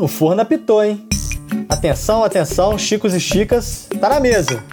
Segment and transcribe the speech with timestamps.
[0.00, 1.06] o forno apitou, hein?
[1.68, 4.64] Atenção, atenção, Chicos e Chicas, tá na mesa.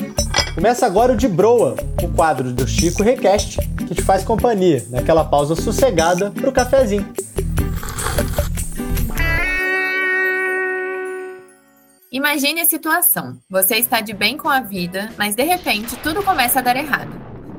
[0.55, 5.25] Começa agora o de Broa, o quadro do Chico Request, que te faz companhia naquela
[5.25, 7.13] pausa sossegada pro cafezinho.
[12.09, 13.38] Imagine a situação.
[13.49, 17.12] Você está de bem com a vida, mas de repente tudo começa a dar errado.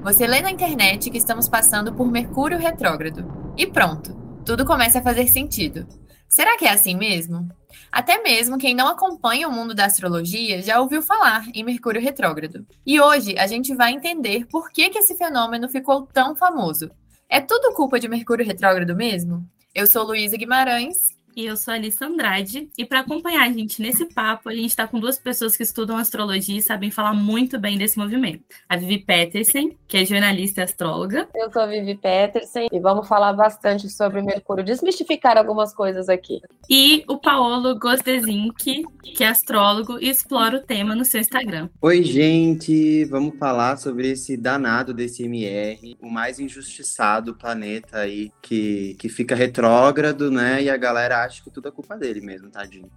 [0.02, 3.30] Você lê na internet que estamos passando por Mercúrio retrógrado.
[3.56, 5.86] E pronto, tudo começa a fazer sentido.
[6.28, 7.48] Será que é assim mesmo?
[7.90, 12.66] Até mesmo quem não acompanha o mundo da astrologia já ouviu falar em Mercúrio retrógrado.
[12.86, 16.90] E hoje a gente vai entender por que, que esse fenômeno ficou tão famoso.
[17.28, 19.48] É tudo culpa de Mercúrio retrógrado mesmo?
[19.74, 22.68] Eu sou Luísa Guimarães e eu sou a Alice Andrade.
[22.76, 25.96] E para acompanhar a gente nesse papo, a gente está com duas pessoas que estudam
[25.96, 28.42] astrologia e sabem falar muito bem desse movimento.
[28.68, 31.28] A Vivi Petersen, que é jornalista e astróloga.
[31.34, 36.40] Eu sou a Vivi Petersen e vamos falar bastante sobre Mercúrio, desmistificar algumas coisas aqui.
[36.68, 41.68] E o Paolo Gosdezinck, que é astrólogo e explora o tema no seu Instagram.
[41.80, 43.04] Oi, gente!
[43.06, 49.34] Vamos falar sobre esse danado desse MR, o mais injustiçado planeta aí, que, que fica
[49.34, 50.62] retrógrado, né?
[50.62, 52.90] E a galera acho que tudo é culpa dele mesmo, tadinho.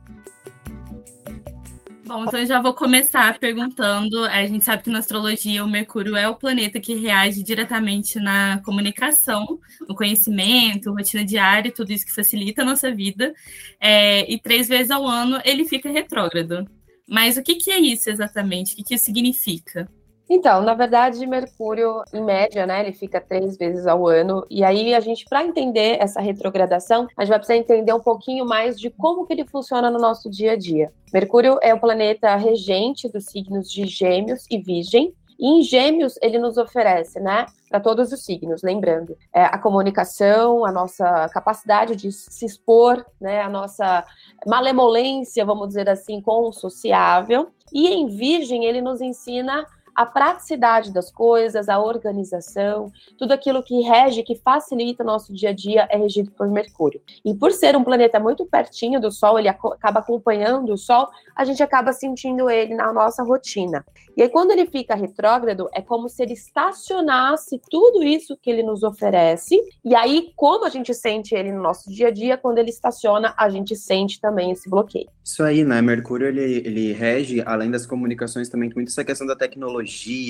[2.12, 4.26] Bom, então eu já vou começar perguntando.
[4.26, 8.62] A gente sabe que na astrologia o Mercúrio é o planeta que reage diretamente na
[8.66, 13.34] comunicação, no conhecimento, rotina diária, tudo isso que facilita a nossa vida.
[13.80, 16.70] É, e três vezes ao ano ele fica retrógrado.
[17.08, 18.74] Mas o que, que é isso exatamente?
[18.74, 19.90] O que, que isso significa?
[20.34, 24.46] Então, na verdade, Mercúrio, em média, né, ele fica três vezes ao ano.
[24.50, 28.46] E aí, a gente, para entender essa retrogradação, a gente vai precisar entender um pouquinho
[28.46, 30.90] mais de como que ele funciona no nosso dia a dia.
[31.14, 35.14] Mercúrio é o planeta regente dos signos de Gêmeos e Virgem.
[35.38, 40.64] E em Gêmeos, ele nos oferece, né, para todos os signos, lembrando, é, a comunicação,
[40.64, 44.06] a nossa capacidade de se expor, né, a nossa
[44.48, 47.50] malemolência, vamos dizer assim, com o sociável.
[47.74, 49.66] E em Virgem, ele nos ensina
[49.96, 55.50] a praticidade das coisas, a organização, tudo aquilo que rege, que facilita o nosso dia
[55.50, 57.02] a dia é regido por Mercúrio.
[57.24, 61.44] E por ser um planeta muito pertinho do Sol, ele acaba acompanhando o Sol, a
[61.44, 63.86] gente acaba sentindo ele na nossa rotina.
[64.16, 68.62] E aí, quando ele fica retrógrado, é como se ele estacionasse tudo isso que ele
[68.62, 69.58] nos oferece.
[69.84, 73.34] E aí, como a gente sente ele no nosso dia a dia, quando ele estaciona,
[73.38, 75.10] a gente sente também esse bloqueio.
[75.24, 75.82] Isso aí, né?
[75.82, 79.81] Mercúrio, ele, ele rege, além das comunicações, também muito essa questão da tecnologia,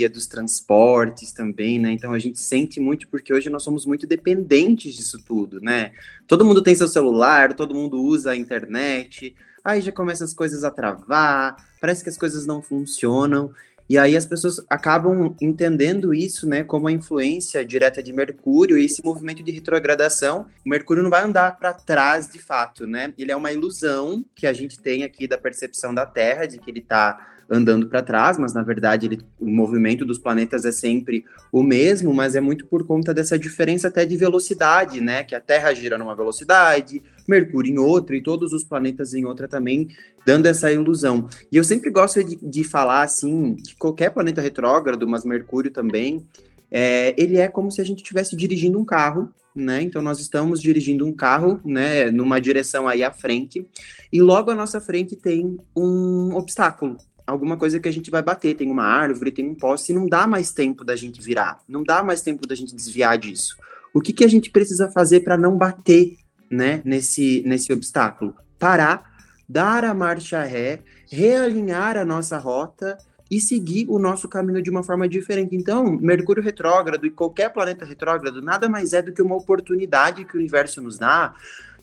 [0.09, 1.91] dos transportes também, né?
[1.91, 5.91] Então, a gente sente muito, porque hoje nós somos muito dependentes disso tudo, né?
[6.28, 10.63] Todo mundo tem seu celular, todo mundo usa a internet, aí já começam as coisas
[10.63, 13.51] a travar, parece que as coisas não funcionam.
[13.91, 18.85] E aí as pessoas acabam entendendo isso, né, como a influência direta de Mercúrio e
[18.85, 20.45] esse movimento de retrogradação.
[20.66, 23.13] O Mercúrio não vai andar para trás de fato, né?
[23.18, 26.72] Ele é uma ilusão que a gente tem aqui da percepção da Terra de que
[26.72, 31.25] ele está andando para trás, mas na verdade ele, o movimento dos planetas é sempre
[31.51, 35.23] o mesmo, mas é muito por conta dessa diferença até de velocidade, né?
[35.23, 39.50] Que a Terra gira numa velocidade, Mercúrio em outra e todos os planetas em outra
[39.50, 39.89] também,
[40.25, 41.28] dando essa ilusão.
[41.51, 46.25] E eu sempre gosto de, de falar assim que qualquer planeta retrógrado, mas Mercúrio também,
[46.72, 49.81] é, ele é como se a gente estivesse dirigindo um carro né?
[49.81, 53.66] Então nós estamos dirigindo um carro, né, numa direção aí à frente,
[54.12, 56.97] e logo à nossa frente tem um obstáculo,
[57.31, 60.08] alguma coisa que a gente vai bater, tem uma árvore, tem um poste, e não
[60.08, 63.58] dá mais tempo da gente virar, não dá mais tempo da gente desviar disso.
[63.94, 66.18] O que, que a gente precisa fazer para não bater,
[66.50, 68.36] né, nesse, nesse obstáculo?
[68.59, 69.09] Parar,
[69.47, 72.97] dar a marcha ré, realinhar a nossa rota
[73.30, 75.56] e seguir o nosso caminho de uma forma diferente.
[75.56, 80.36] Então, Mercúrio retrógrado e qualquer planeta retrógrado nada mais é do que uma oportunidade que
[80.36, 81.34] o universo nos dá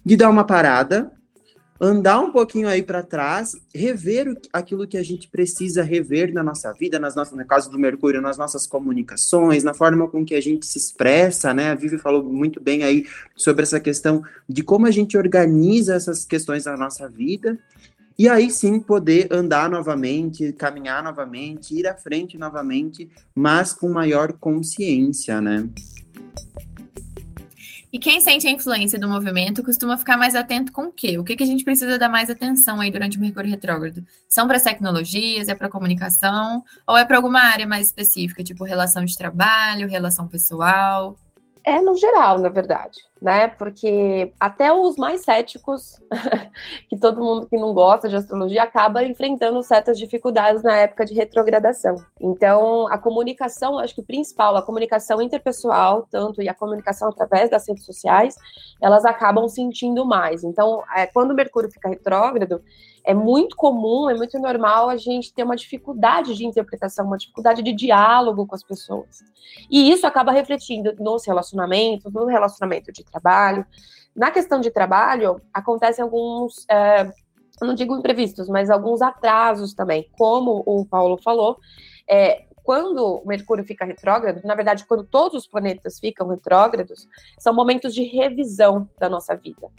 [0.04, 1.10] de dar uma parada,
[1.80, 6.72] andar um pouquinho aí para trás, rever aquilo que a gente precisa rever na nossa
[6.72, 10.40] vida, nas nossas, no caso do Mercúrio, nas nossas comunicações, na forma com que a
[10.40, 11.70] gente se expressa, né?
[11.70, 13.06] A Vivi falou muito bem aí
[13.36, 17.58] sobre essa questão de como a gente organiza essas questões na nossa vida.
[18.18, 24.32] E aí sim poder andar novamente, caminhar novamente, ir à frente novamente, mas com maior
[24.32, 25.68] consciência, né?
[27.90, 31.18] E quem sente a influência do movimento costuma ficar mais atento com o quê?
[31.18, 34.04] O que, que a gente precisa dar mais atenção aí durante o Mercúrio Retrógrado?
[34.28, 38.62] São para as tecnologias, é para comunicação, ou é para alguma área mais específica, tipo
[38.62, 41.16] relação de trabalho, relação pessoal?
[41.68, 42.98] É no geral, na verdade.
[43.20, 43.46] né?
[43.48, 46.00] Porque até os mais céticos,
[46.88, 51.12] que todo mundo que não gosta de astrologia, acaba enfrentando certas dificuldades na época de
[51.12, 51.96] retrogradação.
[52.18, 57.50] Então, a comunicação, acho que o principal, a comunicação interpessoal, tanto e a comunicação através
[57.50, 58.34] das redes sociais,
[58.80, 60.44] elas acabam sentindo mais.
[60.44, 62.62] Então, é, quando o Mercúrio fica retrógrado,
[63.04, 67.62] é muito comum, é muito normal a gente ter uma dificuldade de interpretação, uma dificuldade
[67.62, 69.22] de diálogo com as pessoas.
[69.70, 73.64] E isso acaba refletindo nos relacionamentos, no relacionamento de trabalho.
[74.14, 77.10] Na questão de trabalho, acontecem alguns, é,
[77.60, 80.08] não digo imprevistos, mas alguns atrasos também.
[80.18, 81.58] Como o Paulo falou,
[82.08, 87.54] é, quando o Mercúrio fica retrógrado, na verdade, quando todos os planetas ficam retrógrados, são
[87.54, 89.70] momentos de revisão da nossa vida.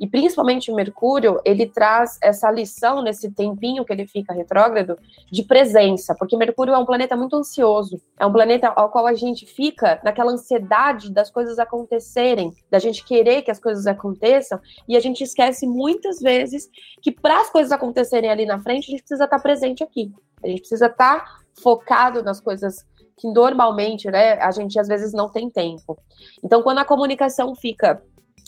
[0.00, 4.98] E principalmente o Mercúrio, ele traz essa lição nesse tempinho que ele fica retrógrado
[5.30, 9.12] de presença, porque Mercúrio é um planeta muito ansioso, é um planeta ao qual a
[9.12, 14.58] gente fica naquela ansiedade das coisas acontecerem, da gente querer que as coisas aconteçam,
[14.88, 16.70] e a gente esquece muitas vezes
[17.02, 20.10] que para as coisas acontecerem ali na frente, a gente precisa estar presente aqui.
[20.42, 22.84] A gente precisa estar focado nas coisas
[23.16, 25.98] que normalmente, né, a gente às vezes não tem tempo.
[26.42, 28.00] Então, quando a comunicação fica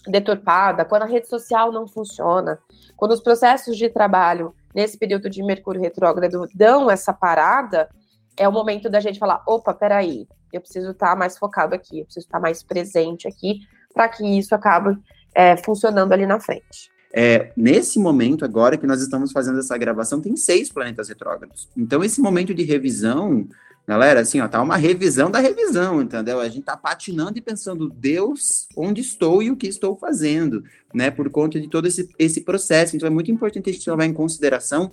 [0.06, 2.58] deturpada, quando a rede social não funciona,
[2.96, 7.88] quando os processos de trabalho nesse período de Mercúrio retrógrado dão essa parada,
[8.36, 12.04] é o momento da gente falar: opa, peraí, eu preciso estar mais focado aqui, eu
[12.04, 13.60] preciso estar mais presente aqui,
[13.92, 14.96] para que isso acabe
[15.34, 16.90] é, funcionando ali na frente.
[17.12, 21.68] É, nesse momento, agora que nós estamos fazendo essa gravação, tem seis planetas retrógrados.
[21.76, 23.48] Então, esse momento de revisão,
[23.86, 26.38] galera, assim, ó, tá uma revisão da revisão, entendeu?
[26.40, 30.62] A gente tá patinando e pensando, Deus, onde estou e o que estou fazendo,
[30.94, 31.10] né?
[31.10, 32.94] Por conta de todo esse, esse processo.
[32.94, 34.92] Então, é muito importante a gente levar em consideração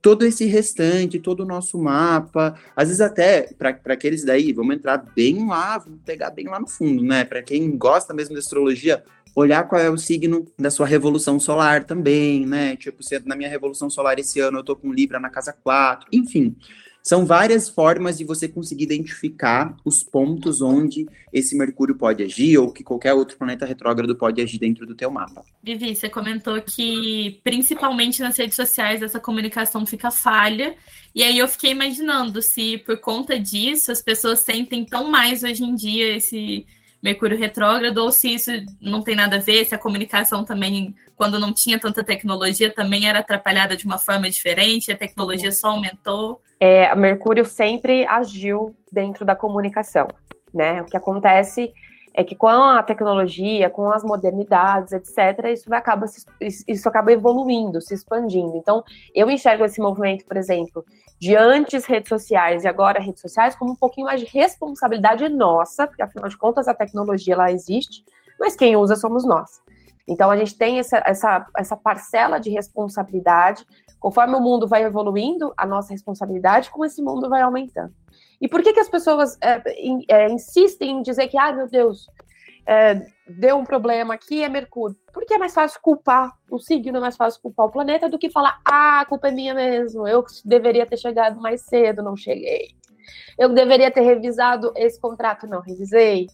[0.00, 4.98] todo esse restante, todo o nosso mapa, às vezes até para aqueles daí, vamos entrar
[5.14, 7.24] bem lá, vamos pegar bem lá no fundo, né?
[7.24, 9.02] Para quem gosta mesmo de astrologia,
[9.34, 12.76] olhar qual é o signo da sua revolução solar também, né?
[12.76, 16.08] Tipo, se na minha revolução solar esse ano eu tô com Libra na casa 4,
[16.12, 16.56] enfim.
[17.06, 22.72] São várias formas de você conseguir identificar os pontos onde esse Mercúrio pode agir ou
[22.72, 25.44] que qualquer outro planeta retrógrado pode agir dentro do teu mapa.
[25.62, 30.74] Vivi, você comentou que principalmente nas redes sociais essa comunicação fica falha.
[31.14, 35.62] E aí eu fiquei imaginando se por conta disso as pessoas sentem tão mais hoje
[35.62, 36.66] em dia esse
[37.02, 38.50] Mercúrio retrógrado, ou se isso
[38.80, 43.08] não tem nada a ver, se a comunicação também, quando não tinha tanta tecnologia, também
[43.08, 46.40] era atrapalhada de uma forma diferente, a tecnologia só aumentou.
[46.58, 50.08] É, Mercúrio sempre agiu dentro da comunicação,
[50.52, 50.82] né?
[50.82, 51.72] O que acontece
[52.16, 56.06] é que com a tecnologia, com as modernidades, etc., isso acaba,
[56.40, 58.56] isso acaba evoluindo, se expandindo.
[58.56, 58.82] Então,
[59.14, 60.82] eu enxergo esse movimento, por exemplo,
[61.20, 65.86] de antes redes sociais e agora redes sociais como um pouquinho mais de responsabilidade nossa,
[65.86, 68.02] porque afinal de contas a tecnologia ela existe,
[68.40, 69.60] mas quem usa somos nós.
[70.08, 73.66] Então, a gente tem essa, essa, essa parcela de responsabilidade.
[74.00, 77.92] Conforme o mundo vai evoluindo, a nossa responsabilidade com esse mundo vai aumentando.
[78.40, 79.62] E por que, que as pessoas é,
[80.08, 82.06] é, insistem em dizer que, ah, meu Deus,
[82.66, 84.96] é, deu um problema aqui, é Mercúrio?
[85.12, 88.30] Porque é mais fácil culpar o signo, é mais fácil culpar o planeta do que
[88.30, 92.74] falar, ah, a culpa é minha mesmo, eu deveria ter chegado mais cedo, não cheguei.
[93.38, 96.26] Eu deveria ter revisado esse contrato, não revisei.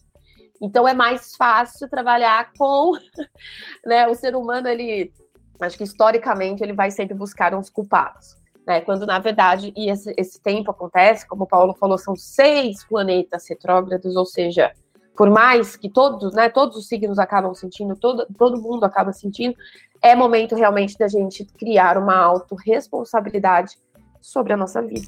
[0.61, 2.93] Então é mais fácil trabalhar com
[3.85, 5.13] né, o ser humano, ele
[5.61, 8.81] acho que historicamente ele vai sempre buscar uns culpados né?
[8.81, 13.47] Quando na verdade, e esse, esse tempo acontece, como o Paulo falou, são seis planetas
[13.47, 14.71] retrógrados, ou seja,
[15.15, 19.55] por mais que todos, né, todos os signos acabam sentindo, todo, todo mundo acaba sentindo,
[20.01, 23.77] é momento realmente da gente criar uma autorresponsabilidade
[24.19, 25.07] sobre a nossa vida.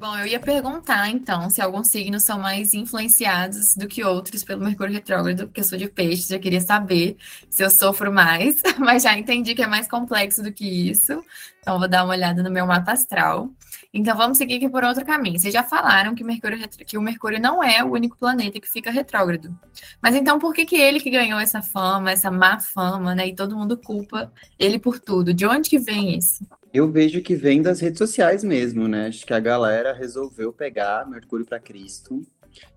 [0.00, 4.64] Bom, eu ia perguntar, então, se alguns signos são mais influenciados do que outros pelo
[4.64, 7.18] Mercúrio retrógrado, porque eu sou de peixe, já queria saber
[7.50, 11.22] se eu sofro mais, mas já entendi que é mais complexo do que isso.
[11.60, 13.50] Então, vou dar uma olhada no meu mapa astral.
[13.92, 15.38] Então, vamos seguir aqui por outro caminho.
[15.38, 18.90] Vocês já falaram que, Mercúrio, que o Mercúrio não é o único planeta que fica
[18.90, 19.54] retrógrado.
[20.02, 23.28] Mas então, por que, que ele que ganhou essa fama, essa má fama, né?
[23.28, 25.34] E todo mundo culpa ele por tudo?
[25.34, 26.44] De onde que vem isso?
[26.72, 29.08] Eu vejo que vem das redes sociais mesmo, né?
[29.08, 32.24] Acho que a galera resolveu pegar Mercúrio para Cristo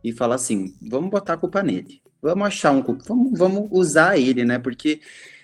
[0.04, 2.02] e falar assim: vamos botar a culpa nele.
[2.22, 4.58] Vamos achar um culpa, vamos, vamos usar ele, né?
[4.58, 5.02] Porque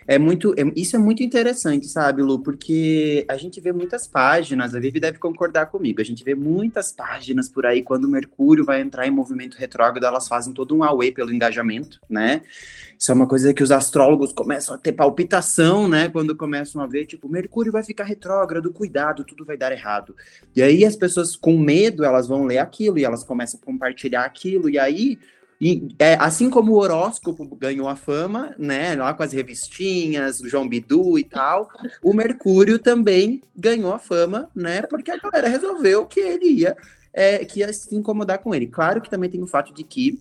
[0.10, 2.40] é muito, é, isso é muito interessante, sabe, Lu?
[2.40, 6.92] Porque a gente vê muitas páginas, a Vivi deve concordar comigo, a gente vê muitas
[6.92, 10.84] páginas por aí, quando o Mercúrio vai entrar em movimento retrógrado, elas fazem todo um
[10.84, 12.42] away pelo engajamento, né?
[12.98, 16.10] Isso é uma coisa que os astrólogos começam a ter palpitação, né?
[16.10, 20.16] Quando começam a ver, tipo, Mercúrio vai ficar retrógrado, cuidado, tudo vai dar errado.
[20.56, 24.26] E aí as pessoas com medo, elas vão ler aquilo e elas começam a compartilhar
[24.26, 25.20] aquilo, e aí
[25.62, 30.48] E é, assim como o horóscopo ganhou a fama, né, lá com as revistinhas, o
[30.48, 31.70] João Bidu e tal,
[32.02, 36.78] o Mercúrio também ganhou a fama, né, porque a galera resolveu que ele ia,
[37.14, 38.68] é, que ia se incomodar com ele.
[38.68, 40.18] Claro que também tem o fato de que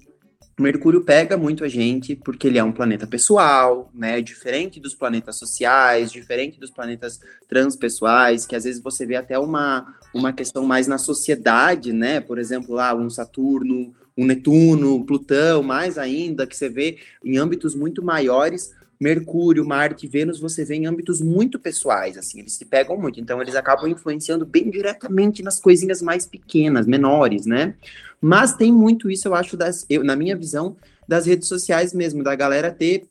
[0.58, 4.20] Mercúrio pega muito a gente porque ele é um planeta pessoal, né?
[4.20, 9.94] Diferente dos planetas sociais, diferente dos planetas transpessoais, que às vezes você vê até uma,
[10.12, 12.20] uma questão mais na sociedade, né?
[12.20, 17.76] Por exemplo, lá um Saturno, um Netuno, Plutão, mais ainda, que você vê em âmbitos
[17.76, 18.76] muito maiores.
[19.00, 23.40] Mercúrio, Marte, Vênus, você vê em âmbitos muito pessoais, assim, eles se pegam muito, então
[23.40, 27.76] eles acabam influenciando bem diretamente nas coisinhas mais pequenas, menores, né?
[28.20, 32.24] Mas tem muito isso, eu acho, das, eu, na minha visão, das redes sociais mesmo,
[32.24, 33.06] da galera ter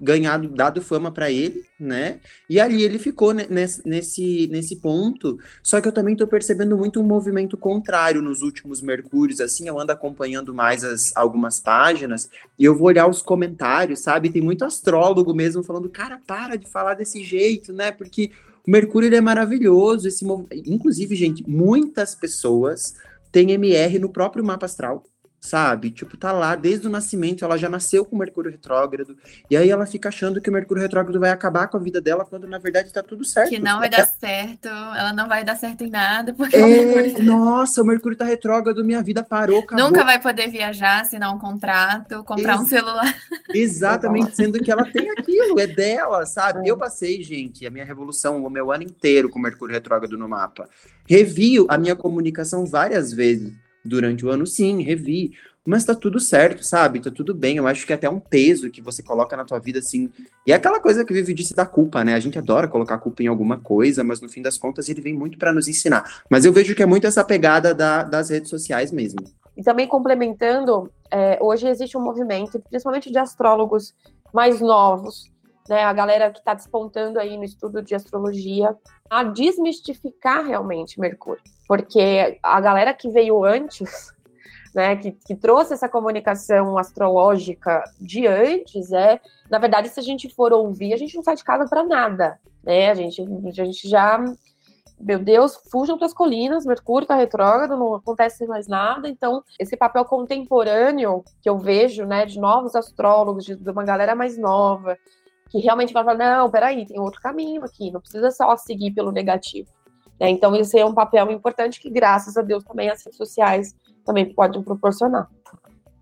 [0.00, 2.20] ganhado, dado fama para ele, né?
[2.48, 5.38] E ali ele ficou nesse, nesse, nesse ponto.
[5.62, 9.78] Só que eu também tô percebendo muito um movimento contrário nos últimos Mercúrios, assim, eu
[9.78, 14.30] ando acompanhando mais as, algumas páginas e eu vou olhar os comentários, sabe?
[14.30, 17.90] Tem muito astrólogo mesmo falando, cara, para de falar desse jeito, né?
[17.92, 18.30] Porque
[18.66, 22.94] o Mercúrio ele é maravilhoso, esse inclusive, gente, muitas pessoas
[23.32, 25.04] têm MR no próprio mapa astral
[25.40, 25.90] sabe?
[25.90, 29.16] Tipo, tá lá desde o nascimento, ela já nasceu com Mercúrio retrógrado,
[29.48, 32.26] e aí ela fica achando que o Mercúrio retrógrado vai acabar com a vida dela,
[32.26, 33.48] quando na verdade tá tudo certo.
[33.48, 36.94] Que não vai dar certo, ela não vai dar certo em nada, porque é, o
[36.94, 37.24] Mercúrio...
[37.24, 39.86] Nossa, o Mercúrio tá retrógrado, minha vida parou, acabou.
[39.86, 43.14] Nunca vai poder viajar, assinar um contrato, comprar Ex um celular.
[43.54, 46.68] Exatamente, sendo que ela tem aquilo, é dela, sabe?
[46.68, 46.70] É.
[46.70, 50.68] Eu passei, gente, a minha revolução, o meu ano inteiro com Mercúrio retrógrado no mapa.
[51.08, 53.52] Revi a minha comunicação várias vezes
[53.84, 55.32] durante o ano, sim, revi.
[55.64, 57.00] Mas tá tudo certo, sabe?
[57.00, 57.58] Tá tudo bem.
[57.58, 60.10] Eu acho que é até um peso que você coloca na tua vida, assim.
[60.46, 62.14] E é aquela coisa que vive disse da culpa, né?
[62.14, 65.14] A gente adora colocar culpa em alguma coisa, mas no fim das contas ele vem
[65.14, 66.22] muito para nos ensinar.
[66.30, 69.20] Mas eu vejo que é muito essa pegada da, das redes sociais mesmo.
[69.54, 73.94] E também complementando, é, hoje existe um movimento, principalmente de astrólogos
[74.32, 75.30] mais novos,
[75.68, 75.84] né?
[75.84, 78.74] A galera que está despontando aí no estudo de astrologia,
[79.10, 84.12] a desmistificar realmente Mercúrio porque a galera que veio antes,
[84.74, 90.28] né, que, que, trouxe essa comunicação astrológica de antes, é, na verdade, se a gente
[90.34, 92.90] for ouvir, a gente não sai de casa para nada, né?
[92.90, 94.18] A gente, a gente já,
[94.98, 99.08] meu Deus, fujam para as colinas, Mercúrio está retrógrado, não acontece mais nada.
[99.08, 104.16] Então, esse papel contemporâneo que eu vejo, né, de novos astrólogos, de, de uma galera
[104.16, 104.98] mais nova,
[105.48, 109.12] que realmente vai falar, não, peraí, tem outro caminho aqui, não precisa só seguir pelo
[109.12, 109.70] negativo.
[110.20, 110.28] Né?
[110.30, 113.74] Então, esse é um papel importante que, graças a Deus, também as redes sociais
[114.04, 115.28] também podem proporcionar.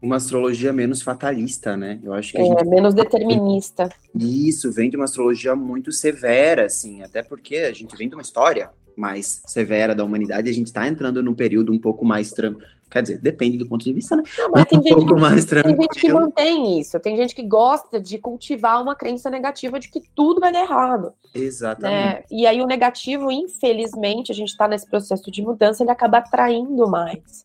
[0.00, 1.98] Uma astrologia menos fatalista, né?
[2.02, 2.64] Eu acho que é, gente...
[2.66, 3.88] menos determinista.
[4.14, 8.22] Isso, vem de uma astrologia muito severa, assim, até porque a gente vem de uma
[8.22, 12.66] história mais severa da humanidade, a gente está entrando num período um pouco mais tranquilo.
[12.90, 14.22] Quer dizer, depende do ponto de vista, né?
[14.38, 18.00] Não, mas tem, um gente, mais tem gente que mantém isso, tem gente que gosta
[18.00, 21.12] de cultivar uma crença negativa de que tudo vai dar errado.
[21.34, 21.92] Exatamente.
[21.92, 22.24] Né?
[22.30, 26.88] E aí o negativo, infelizmente, a gente está nesse processo de mudança, ele acaba atraindo
[26.88, 27.44] mais.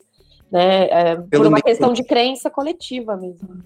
[0.50, 0.88] Né?
[0.90, 3.64] É, por uma questão de crença coletiva mesmo.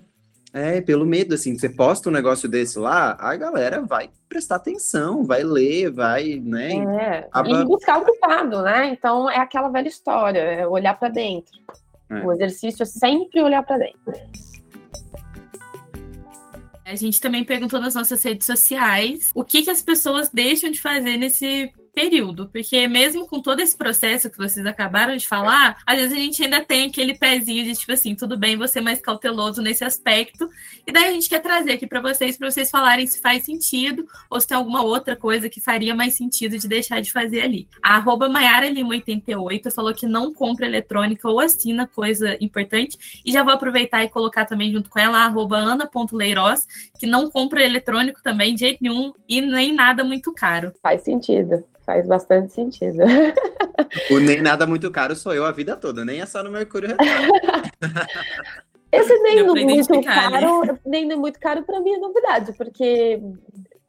[0.54, 5.24] É, pelo medo, assim, você posta um negócio desse lá, a galera vai prestar atenção,
[5.24, 6.74] vai ler, vai, né?
[6.74, 7.62] É, acaba...
[7.62, 8.88] e buscar o culpado, né?
[8.88, 11.52] Então é aquela velha história, é olhar para dentro.
[12.10, 12.26] É.
[12.26, 14.14] O exercício é sempre olhar para dentro.
[16.86, 20.82] A gente também perguntou nas nossas redes sociais o que, que as pessoas deixam de
[20.82, 25.98] fazer nesse período, porque mesmo com todo esse processo que vocês acabaram de falar, às
[25.98, 29.64] vezes a gente ainda tem aquele pezinho de tipo assim, tudo bem, você mais cauteloso
[29.64, 30.48] nesse aspecto,
[30.86, 34.06] e daí a gente quer trazer aqui para vocês, para vocês falarem se faz sentido
[34.30, 37.68] ou se tem alguma outra coisa que faria mais sentido de deixar de fazer ali.
[37.82, 43.32] A arroba Maiara Lima 88 falou que não compra eletrônica ou assina coisa importante, e
[43.32, 46.68] já vou aproveitar e colocar também junto com ela a arroba ana.leiroz,
[47.00, 50.72] que não compra eletrônico também de jeito nenhum e nem nada muito caro.
[50.80, 51.66] Faz sentido.
[51.88, 53.02] Faz bastante sentido.
[54.12, 56.90] O nem nada muito caro sou eu a vida toda, nem é só no Mercúrio
[58.92, 60.80] Esse nem no muito caro, né?
[60.86, 63.22] nem no muito caro para mim é novidade, porque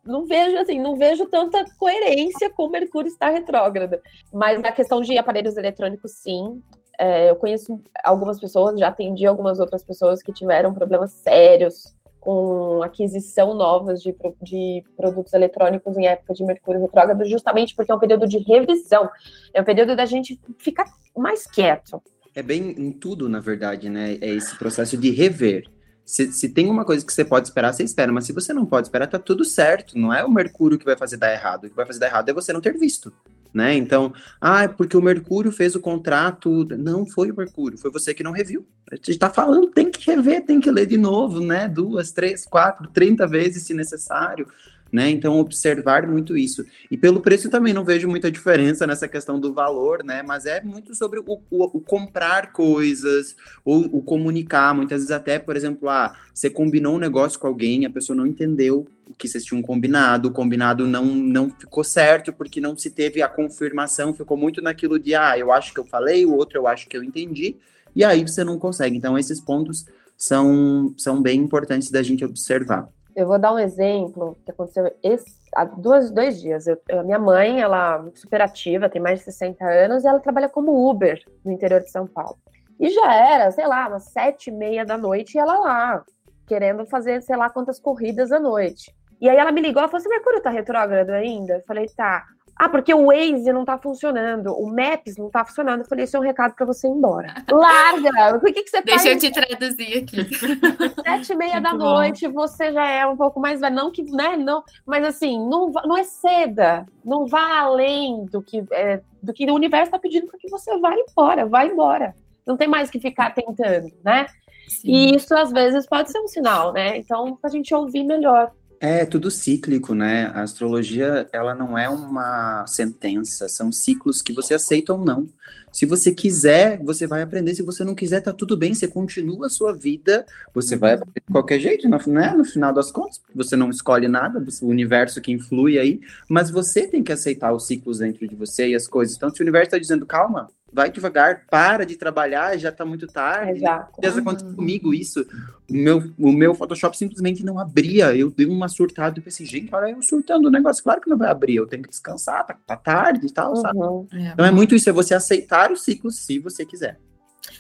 [0.05, 3.99] não vejo assim, não vejo tanta coerência com o Mercúrio estar retrógrado.
[4.33, 6.63] Mas na questão de aparelhos eletrônicos, sim.
[7.01, 11.97] É, eu conheço algumas pessoas, já atendi algumas outras pessoas que tiveram problemas sérios
[12.29, 17.95] com aquisição novas de, de produtos eletrônicos em época de Mercúrio retrógrado, justamente porque é
[17.95, 19.09] um período de revisão,
[19.55, 20.85] é um período da gente ficar
[21.17, 22.03] mais quieto.
[22.35, 24.19] É bem em tudo, na verdade, né?
[24.21, 25.65] É esse processo de rever.
[26.05, 28.13] Se, se, tem uma coisa que você pode esperar, você espera.
[28.13, 29.99] Mas se você não pode esperar, tá tudo certo.
[29.99, 31.65] Não é o Mercúrio que vai fazer dar errado.
[31.65, 33.11] O que vai fazer dar errado é você não ter visto.
[33.53, 33.75] Né?
[33.75, 36.67] Então, ah, é porque o Mercúrio fez o contrato.
[36.77, 38.67] Não foi o Mercúrio, foi você que não reviu.
[38.91, 41.69] A gente está falando, tem que rever, tem que ler de novo, né?
[41.69, 44.47] Duas, três, quatro, trinta vezes se necessário
[44.93, 45.11] né?
[45.11, 46.65] Então, observar muito isso.
[46.91, 50.23] E pelo preço também não vejo muita diferença nessa questão do valor, né?
[50.23, 54.75] Mas é muito sobre o, o, o comprar coisas, ou o comunicar.
[54.75, 58.27] Muitas vezes, até, por exemplo, ah, você combinou um negócio com alguém, a pessoa não
[58.27, 63.23] entendeu que vocês tinham combinado, o combinado não, não ficou certo, porque não se teve
[63.23, 66.67] a confirmação, ficou muito naquilo de, ah, eu acho que eu falei, o outro eu
[66.67, 67.57] acho que eu entendi,
[67.95, 68.97] e aí você não consegue.
[68.97, 69.87] Então, esses pontos
[70.17, 72.89] são, são bem importantes da gente observar.
[73.15, 76.67] Eu vou dar um exemplo que aconteceu esse, há duas, dois dias.
[76.67, 80.21] Eu, eu, minha mãe, ela é super ativa, tem mais de 60 anos, e ela
[80.21, 82.39] trabalha como Uber no interior de São Paulo.
[82.79, 86.05] E já era, sei lá, umas sete e meia da noite, e ela lá,
[86.49, 88.93] querendo fazer, sei lá, quantas corridas à noite.
[89.21, 91.55] E aí ela me ligou e falou assim, Mercúrio tá retrógrado ainda?
[91.55, 92.25] Eu falei, tá.
[92.57, 95.81] Ah, porque o Waze não tá funcionando, o Maps não tá funcionando.
[95.81, 97.33] Eu falei, esse é um recado para você ir embora.
[97.49, 98.37] Larga!
[98.37, 99.23] O que, que você Deixa faz?
[99.23, 100.27] eu te traduzir aqui.
[101.07, 103.77] Sete e meia da noite, você já é um pouco mais velho.
[103.77, 104.37] Não que, né?
[104.37, 106.85] Não, mas assim, não, não é seda.
[107.05, 110.77] Não vá além do que, é, do que o universo tá pedindo para que você
[110.79, 111.47] vá embora.
[111.47, 112.13] Vá embora.
[112.45, 114.27] Não tem mais que ficar tentando, né?
[114.69, 114.89] Sim.
[114.89, 116.99] E isso às vezes pode ser um sinal, né?
[116.99, 118.53] Então, para a gente ouvir melhor.
[118.81, 120.31] É tudo cíclico, né?
[120.35, 125.29] A astrologia, ela não é uma sentença, são ciclos que você aceita ou não.
[125.73, 127.55] Se você quiser, você vai aprender.
[127.55, 131.03] Se você não quiser, tá tudo bem, você continua a sua vida, você vai uhum.
[131.03, 132.35] aprender de qualquer jeito, né?
[132.37, 136.87] No final das contas, você não escolhe nada, o universo que influi aí, mas você
[136.87, 139.17] tem que aceitar os ciclos dentro de você e as coisas.
[139.17, 143.07] Então, se o universo está dizendo, calma, vai devagar, para de trabalhar, já está muito
[143.07, 143.59] tarde.
[143.59, 144.01] Exato.
[144.05, 145.27] Às aconteceu comigo isso.
[145.69, 148.15] O meu, o meu Photoshop simplesmente não abria.
[148.15, 150.83] Eu dei uma surtada e pensei, gente, olha eu surtando o negócio.
[150.83, 153.57] Claro que não vai abrir, eu tenho que descansar, tá, tá tarde e tal, uhum.
[153.57, 153.79] sabe?
[154.13, 154.33] É.
[154.33, 156.99] Então é muito isso, é você aceitar o ciclo se você quiser.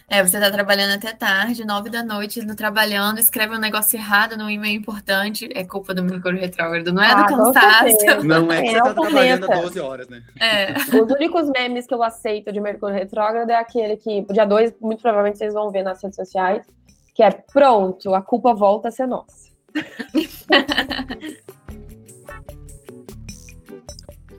[0.08, 4.36] É, você tá trabalhando até tarde, nove da noite, no trabalhando, escreve um negócio errado
[4.36, 8.24] no e-mail importante, é culpa do Mercúrio retrógrado, não é ah, do cansaço.
[8.24, 10.22] Não é que é você tá trabalhando há 12 horas, né?
[10.40, 10.72] É.
[10.72, 15.02] Os únicos memes que eu aceito de Mercúrio retrógrado é aquele que, dia 2, muito
[15.02, 16.66] provavelmente vocês vão ver nas redes sociais,
[17.14, 19.48] que é pronto, a culpa volta a ser nossa.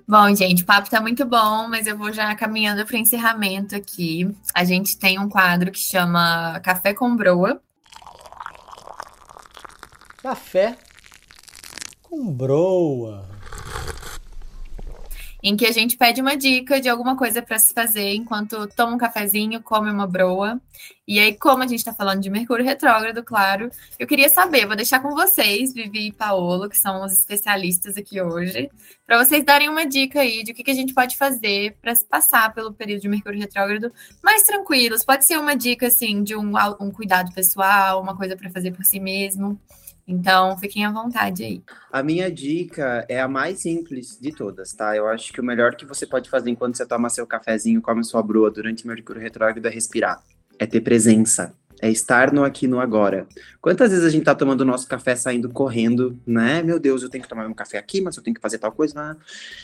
[0.10, 3.76] Bom, gente, o papo tá muito bom, mas eu vou já caminhando para o encerramento
[3.76, 4.28] aqui.
[4.56, 7.62] A gente tem um quadro que chama Café com Broa.
[10.18, 10.76] Café
[12.02, 13.39] com Broa
[15.42, 18.96] em que a gente pede uma dica de alguma coisa para se fazer enquanto toma
[18.96, 20.60] um cafezinho, come uma broa.
[21.08, 24.76] E aí, como a gente está falando de Mercúrio retrógrado, claro, eu queria saber, vou
[24.76, 28.70] deixar com vocês, Vivi e Paolo, que são os especialistas aqui hoje,
[29.08, 31.96] para vocês darem uma dica aí de o que, que a gente pode fazer para
[31.96, 33.92] se passar pelo período de Mercúrio retrógrado
[34.24, 35.04] mais tranquilos.
[35.04, 38.86] Pode ser uma dica assim de um, um cuidado pessoal, uma coisa para fazer por
[38.86, 39.60] si mesmo.
[40.12, 41.62] Então, fiquem à vontade aí.
[41.92, 44.96] A minha dica é a mais simples de todas, tá?
[44.96, 48.04] Eu acho que o melhor que você pode fazer enquanto você toma seu cafezinho, come
[48.04, 50.20] sua broa durante Mercúrio retrógrado é respirar.
[50.58, 51.54] É ter presença.
[51.80, 53.28] É estar no aqui no agora.
[53.62, 56.64] Quantas vezes a gente tá tomando nosso café saindo correndo, né?
[56.64, 58.72] Meu Deus, eu tenho que tomar um café aqui, mas eu tenho que fazer tal
[58.72, 58.96] coisa.
[58.96, 59.16] Né?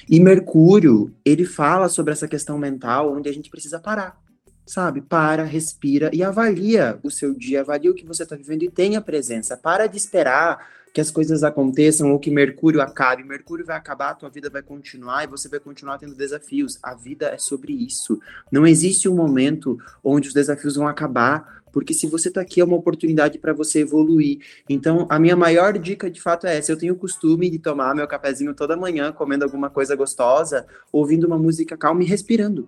[0.07, 4.23] E Mercúrio, ele fala sobre essa questão mental onde a gente precisa parar
[4.65, 5.01] sabe?
[5.01, 8.99] Para, respira e avalia o seu dia, avalia o que você está vivendo e tenha
[8.99, 9.55] presença.
[9.55, 13.21] Para de esperar que as coisas aconteçam ou que Mercúrio acabe.
[13.21, 16.79] Mercúrio vai acabar, a tua vida vai continuar e você vai continuar tendo desafios.
[16.81, 18.17] A vida é sobre isso.
[18.49, 22.63] Não existe um momento onde os desafios vão acabar, porque se você está aqui é
[22.63, 24.39] uma oportunidade para você evoluir.
[24.69, 26.71] Então, a minha maior dica de fato é essa.
[26.71, 31.27] Eu tenho o costume de tomar meu cafezinho toda manhã, comendo alguma coisa gostosa, ouvindo
[31.27, 32.65] uma música calma e respirando.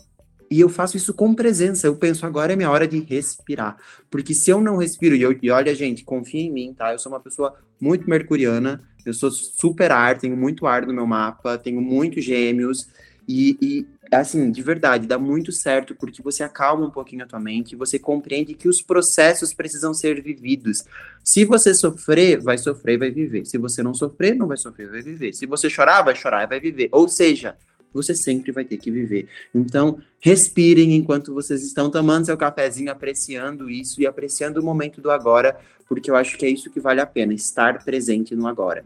[0.49, 1.87] E eu faço isso com presença.
[1.87, 3.77] Eu penso, agora é minha hora de respirar.
[4.09, 6.93] Porque se eu não respiro, e, eu, e olha, gente, confia em mim, tá?
[6.93, 11.05] Eu sou uma pessoa muito mercuriana, eu sou super ar, tenho muito ar no meu
[11.05, 12.87] mapa, tenho muitos gêmeos.
[13.27, 17.41] E, e, assim, de verdade, dá muito certo porque você acalma um pouquinho a tua
[17.41, 20.85] mente, você compreende que os processos precisam ser vividos.
[21.23, 23.45] Se você sofrer, vai sofrer vai viver.
[23.45, 25.33] Se você não sofrer, não vai sofrer, vai viver.
[25.33, 26.87] Se você chorar, vai chorar vai viver.
[26.93, 27.57] Ou seja,
[27.93, 29.27] você sempre vai ter que viver.
[29.53, 35.11] Então, respirem enquanto vocês estão tomando seu cafezinho, apreciando isso e apreciando o momento do
[35.11, 38.85] agora, porque eu acho que é isso que vale a pena, estar presente no agora.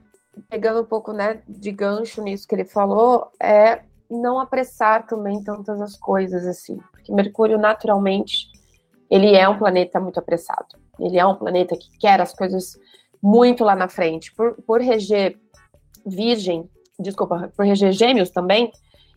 [0.49, 5.81] Pegando um pouco né, de gancho nisso que ele falou, é não apressar também tantas
[5.81, 8.51] as coisas assim, porque Mercúrio naturalmente
[9.11, 10.77] ele é um planeta muito apressado.
[10.97, 12.79] Ele é um planeta que quer as coisas
[13.21, 14.33] muito lá na frente.
[14.33, 15.37] Por, por reger
[16.05, 18.71] Virgem, desculpa, por reger Gêmeos também,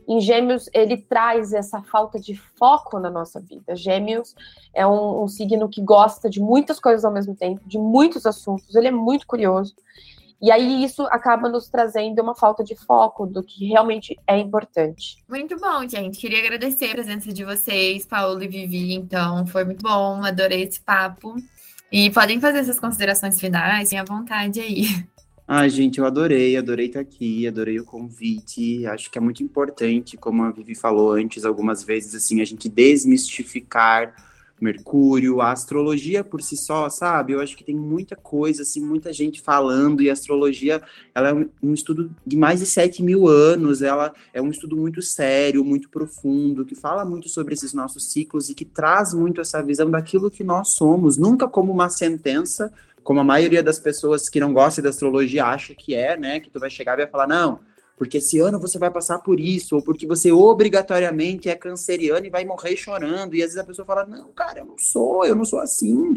[0.08, 3.74] em Gêmeos ele traz essa falta de foco na nossa vida.
[3.74, 4.34] Gêmeos
[4.72, 8.74] é um, um signo que gosta de muitas coisas ao mesmo tempo, de muitos assuntos,
[8.74, 9.74] ele é muito curioso.
[10.42, 15.24] E aí isso acaba nos trazendo uma falta de foco do que realmente é importante.
[15.26, 16.18] Muito bom, gente.
[16.18, 18.92] Queria agradecer a presença de vocês, Paulo e Vivi.
[18.92, 21.34] Então, foi muito bom, adorei esse papo.
[21.90, 24.84] E podem fazer essas considerações finais, tenha vontade aí.
[25.46, 28.87] Ai, gente, eu adorei, adorei estar aqui, adorei o convite.
[28.87, 32.66] Acho que é muito importante, como a Vivi falou antes algumas vezes, assim, a gente
[32.66, 34.23] desmistificar
[34.60, 37.32] Mercúrio, a astrologia por si só, sabe?
[37.32, 40.80] Eu acho que tem muita coisa, assim, muita gente falando, e a astrologia,
[41.14, 45.02] ela é um, estudo de mais de 7 mil anos, ela é um estudo muito
[45.02, 49.62] sério, muito profundo, que fala muito sobre esses nossos ciclos e que traz muito essa
[49.62, 54.40] visão daquilo que nós somos, nunca como uma sentença, como a maioria das pessoas que
[54.40, 56.40] não gostam da astrologia acha que é, né?
[56.40, 57.60] Que tu vai chegar e vai falar, não,
[57.96, 62.30] porque esse ano você vai passar por isso, ou porque você obrigatoriamente é canceriano e
[62.30, 63.35] vai morrer chorando.
[63.35, 66.16] E às vezes a pessoa fala: Não, cara, eu não sou, eu não sou assim.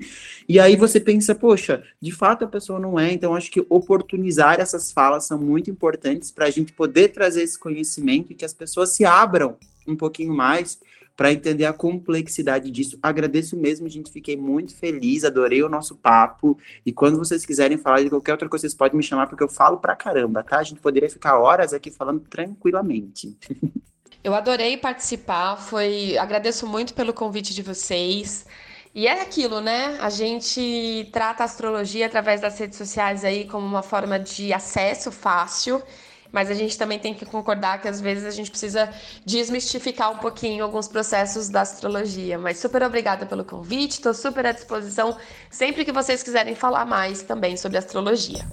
[0.50, 3.12] E aí você pensa: Poxa, de fato a pessoa não é.
[3.14, 7.60] Então acho que oportunizar essas falas são muito importantes para a gente poder trazer esse
[7.60, 10.80] conhecimento e que as pessoas se abram um pouquinho mais
[11.18, 12.98] para entender a complexidade disso.
[13.02, 14.12] Agradeço mesmo, gente.
[14.12, 16.56] Fiquei muito feliz, adorei o nosso papo.
[16.86, 19.50] E quando vocês quiserem falar de qualquer outra coisa, vocês podem me chamar, porque eu
[19.50, 20.60] falo pra caramba, tá?
[20.60, 23.36] A gente poderia ficar horas aqui falando tranquilamente.
[24.24, 26.18] Eu adorei participar, foi.
[26.18, 28.46] Agradeço muito pelo convite de vocês.
[28.94, 29.98] E é aquilo, né?
[30.02, 35.12] A gente trata a astrologia através das redes sociais aí como uma forma de acesso
[35.12, 35.82] fácil
[36.32, 38.90] mas a gente também tem que concordar que às vezes a gente precisa
[39.26, 42.38] desmistificar um pouquinho alguns processos da astrologia.
[42.38, 45.18] Mas super obrigada pelo convite, estou super à disposição
[45.50, 48.46] sempre que vocês quiserem falar mais também sobre astrologia.